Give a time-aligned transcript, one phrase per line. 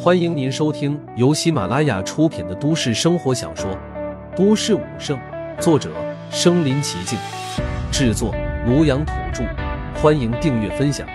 [0.00, 3.70] 欢迎您收听由喜马拉雅出品的都市生活小说
[4.36, 5.18] 《都市武圣》，
[5.60, 5.92] 作者：
[6.30, 7.18] 身临其境，
[7.92, 8.32] 制作：
[8.66, 9.44] 庐阳土著。
[10.00, 11.06] 欢迎订阅分享。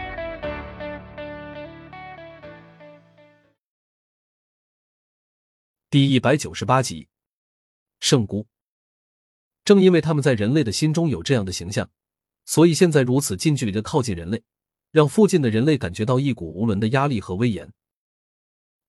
[5.89, 7.07] 第一百九十八集，
[7.99, 8.45] 圣姑。
[9.63, 11.89] 正因为他们在人类的心中有这样的形象，
[12.45, 14.43] 所以现在如此近距离的靠近人类，
[14.91, 17.71] 让附近的人类感觉到一股无伦的压力和威严。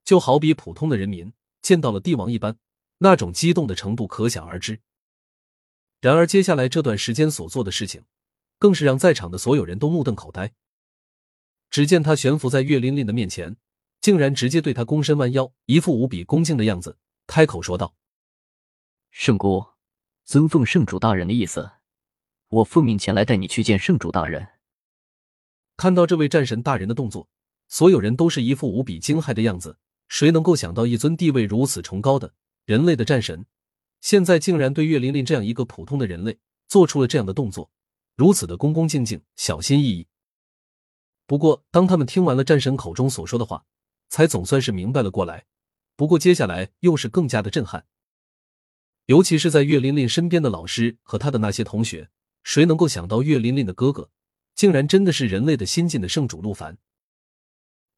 [0.04, 1.32] 就好比普通的人民
[1.62, 2.56] 见到了帝王一般，
[2.98, 4.80] 那种激动的程度可想而知。
[6.00, 8.04] 然而，接下来这段时间所做的事情，
[8.58, 10.52] 更是让在场的所有人都目瞪口呆。
[11.70, 13.56] 只见他悬浮在岳琳琳的面前，
[14.00, 17.96] 竟然直接对他躬身弯腰，一副无比恭敬的样子，开口说道
[19.10, 19.64] ：“圣姑，
[20.24, 21.70] 尊奉圣主大人的意思，
[22.48, 24.48] 我奉命前来带你去见圣主大人。”
[25.78, 27.28] 看到这位战神大人的动作，
[27.66, 29.78] 所有人都是一副无比惊骇的样子。
[30.08, 33.46] 谁能够想到，一尊地位如此崇高的人类的战神，
[34.00, 36.38] 现在竟然对岳琳琳这样一个普通的人类
[36.68, 37.70] 做出了这样的动作，
[38.16, 40.06] 如此的恭恭敬敬、小心翼翼。
[41.26, 43.64] 不过，当他们听完了战神口中所说的话，
[44.08, 45.46] 才总算是明白了过来。
[45.96, 47.86] 不过，接下来又是更加的震撼，
[49.06, 52.10] 尤其是在岳琳琳身边的老师和他的那些同学，
[52.42, 54.10] 谁能够想到岳琳琳的哥哥，
[54.54, 56.76] 竟然真的是人类的新晋的圣主陆凡？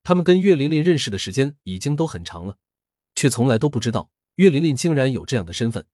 [0.06, 2.58] 他们跟岳琳琳认识的时间已经都很长了，
[3.16, 5.84] 却从来都不知道岳琳琳竟然有这样的身份。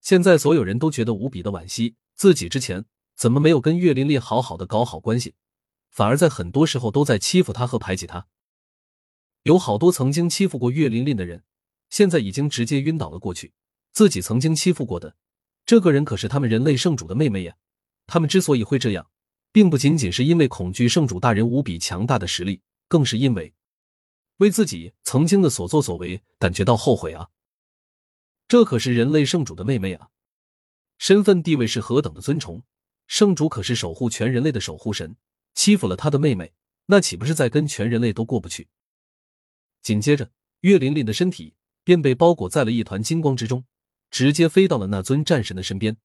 [0.00, 5.36] 现在所有人都觉得无比的惋惜，自己之前怎么没有跟岳琳琳好好的搞好关系，
[5.88, 8.26] 反而在很多时候都在欺负她和排挤她。
[9.44, 11.44] 有好多曾经欺负过岳琳琳的人，
[11.88, 13.52] 现在已经直接晕倒了过去。
[13.92, 15.14] 自己曾经欺负过的
[15.64, 17.54] 这个人，可是他们人类圣主的妹妹呀。
[18.08, 19.08] 他们之所以会这样，
[19.52, 22.62] 并不仅仅是因为恐惧圣主大人无比强大的实力。
[22.88, 23.54] 更是因为
[24.38, 27.30] 为自己曾经的所作所为感觉到后悔啊！
[28.48, 30.10] 这可是人类圣主的妹妹啊，
[30.98, 32.62] 身份地位是何等的尊崇，
[33.06, 35.16] 圣主可是守护全人类的守护神，
[35.54, 36.52] 欺负了他的妹妹，
[36.86, 38.68] 那岂不是在跟全人类都过不去？
[39.82, 40.30] 紧接着，
[40.60, 43.64] 岳琳琳的身体便被包裹在了一团金光之中，
[44.10, 45.96] 直接飞到了那尊战神的身边，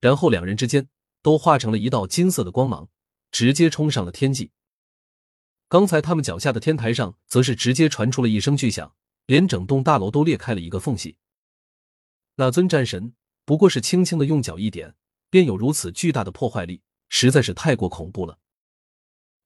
[0.00, 0.88] 然后两人之间
[1.20, 2.88] 都化成了一道金色的光芒，
[3.30, 4.52] 直接冲上了天际。
[5.68, 8.94] 刚才他们脚下的天台上，则是直接传出了一声巨响，
[9.26, 11.18] 连整栋大楼都裂开了一个缝隙。
[12.36, 13.12] 那尊战神
[13.44, 14.94] 不过是轻轻的用脚一点，
[15.28, 16.80] 便有如此巨大的破坏力，
[17.10, 18.38] 实在是太过恐怖了。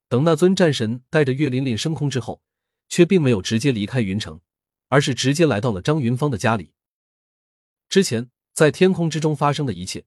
[0.08, 2.40] 等那尊战神带着岳琳琳升空之后，
[2.88, 4.40] 却并没有直接离开云城，
[4.88, 6.72] 而是直接来到了张云芳的家里。
[7.88, 10.04] 之前在天空之中发生的一切，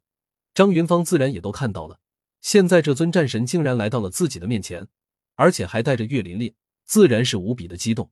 [0.53, 1.99] 张云芳自然也都看到了。
[2.39, 4.87] 现在这尊战神竟然来到了自己的面前。
[5.35, 8.11] 而且还带着岳琳琳，自然是无比的激动。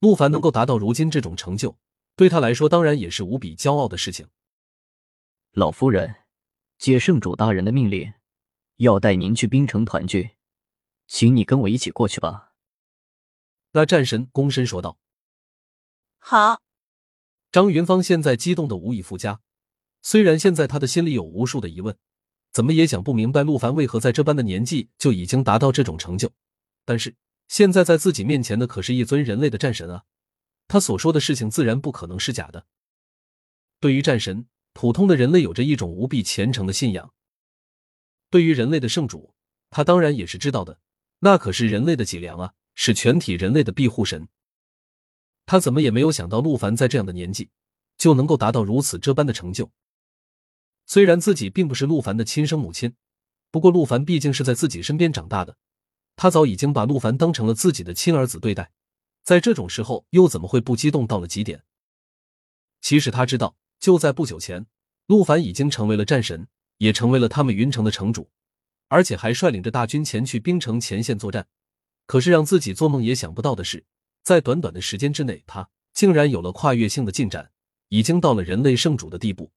[0.00, 1.78] 陆凡能够达到如今这种成就，
[2.16, 4.28] 对他来说当然也是无比骄傲的事情。
[5.52, 6.14] 老夫人，
[6.78, 8.12] 接圣主大人的命令，
[8.76, 10.36] 要带您去冰城团聚，
[11.06, 12.52] 请你跟我一起过去吧。
[13.72, 14.98] 那战神躬身说道
[16.18, 16.62] ：“好。”
[17.50, 19.40] 张云芳现在激动的无以复加，
[20.00, 21.98] 虽然现在他的心里有无数的疑问。
[22.52, 26.30] 怎么也想不明白，陆凡为何在这般的年纪就已经达到这种成就？
[26.84, 27.14] 但是
[27.46, 30.04] 现在在自己面前的可是一尊人类的战神啊！
[30.66, 32.66] 他所说的事情自然不可能是假的。
[33.80, 37.10] 对于战神，普通的人类有着一种无比虔诚的信仰；
[38.30, 39.34] 对于人类的圣主，
[39.70, 40.78] 他当然也是知道的，
[41.20, 44.28] 那可是人类的脊梁啊，是全体人类的庇护神。
[45.46, 47.50] 他怎么也没有想到，陆凡在这样的年纪
[47.96, 49.70] 就能够达到如此这般的成就。
[50.88, 52.94] 虽然自己并不是陆凡的亲生母亲，
[53.50, 55.58] 不过陆凡毕竟是在自己身边长大的，
[56.16, 58.72] 他早已经把陆凡当成了自己的亲儿子对待，
[59.22, 61.62] 在这种时候又怎么会不激动到了极点？
[62.80, 64.64] 其实他知道，就在不久前，
[65.06, 66.48] 陆凡已经成为了战神，
[66.78, 68.30] 也成为了他们云城的城主，
[68.88, 71.46] 而且还率领着大军前去冰城前线作战。
[72.06, 73.84] 可是让自己做梦也想不到的是，
[74.22, 77.50] 在短短的时间之内，他竟然有了跨越性的进展，
[77.90, 79.52] 已经到了人类圣主的地步。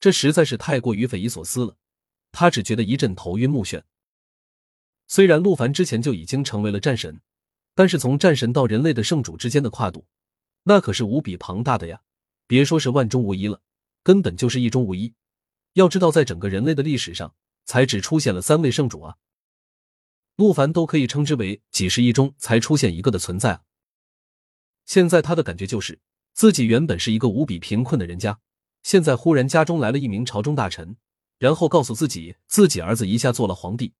[0.00, 1.76] 这实在是太过于匪夷所思了，
[2.32, 3.82] 他只觉得一阵头晕目眩。
[5.06, 7.20] 虽然陆凡之前就已经成为了战神，
[7.74, 10.06] 但是从战神到人类的圣主之间的跨度，
[10.64, 12.02] 那可是无比庞大的呀！
[12.46, 13.60] 别说是万中无一了，
[14.02, 15.14] 根本就是一中无一。
[15.74, 17.34] 要知道，在整个人类的历史上，
[17.64, 19.16] 才只出现了三位圣主啊！
[20.36, 23.62] 陆凡都可以称之为几十亿中才出现一个的存在啊！
[24.86, 26.00] 现在他的感觉就是，
[26.32, 28.38] 自己原本是一个无比贫困的人家。
[28.82, 30.96] 现在忽然家中来了一名朝中大臣，
[31.38, 33.94] 然后告诉自己自己儿子一下做了皇帝，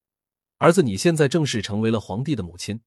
[0.58, 2.80] 儿子你现在正式成为了皇帝的母亲。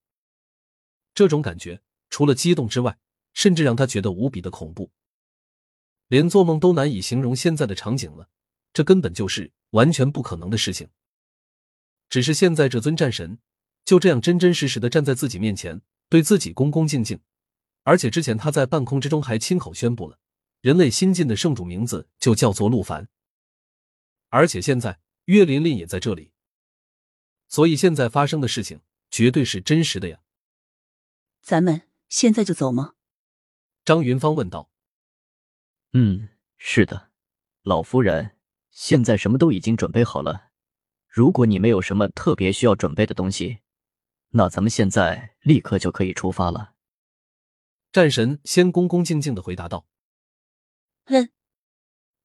[1.14, 2.98] 这种感觉除了激动之外，
[3.34, 4.92] 甚至让他觉得无比的恐怖，
[6.08, 8.30] 连做梦都难以形容现在的场景了。
[8.74, 10.90] 这根本就是完全不可能的事情。
[12.10, 13.40] 只是现在这尊战神
[13.86, 17.20] 就这样真真实实的站在自己面前，对自己恭恭敬敬，
[17.84, 20.20] 而且之前他在半空之中还亲口宣布了
[20.62, 23.10] 人类新晋的圣主名字就叫做陆凡，
[24.30, 26.32] 而且现在岳琳琳也在这里，
[27.48, 30.20] 所以现在发生的事情绝对是真实的呀。
[31.42, 32.94] 咱们现在就走吗？
[33.84, 34.70] 张云芳问道。
[35.94, 37.10] 嗯，是的，
[37.64, 38.38] 老夫人，
[38.70, 40.52] 现在什么都已经准备好了。
[41.08, 43.62] 如果你没有什么特别需要准备的东西，
[44.30, 46.76] 那咱们现在立刻就可以出发了。
[47.92, 49.88] 战神先恭恭敬敬的回答道。
[51.06, 51.30] 嗯。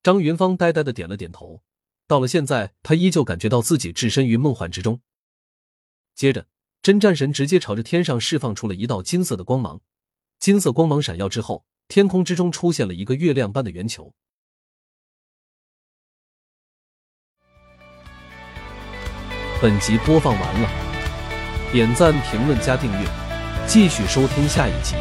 [0.02, 1.62] 张云芳呆呆的点了点头。
[2.06, 5.00] 到了现在，他依旧感觉到自己置身于梦幻之中。
[6.14, 6.46] 接着，
[6.80, 9.80] 真战神直接朝着天上释放出了一道金色的光芒。
[10.38, 14.14] 金色光芒闪耀之后，天空之中出现了一个月亮般的圆球。
[19.60, 23.08] 本集播放完了，点赞、评论、加订阅，
[23.66, 24.94] 继续收听下一集。